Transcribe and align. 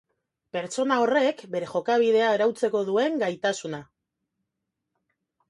Pertsona 0.55 0.95
horrek 1.03 1.43
bere 1.55 1.67
jokabidea 1.73 2.31
arautzeko 2.37 2.83
duen 2.89 3.21
gaitasuna 3.25 3.83